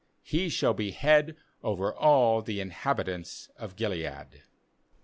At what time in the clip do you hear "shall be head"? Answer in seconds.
0.49-1.37